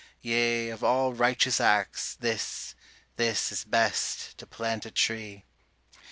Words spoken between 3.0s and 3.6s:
this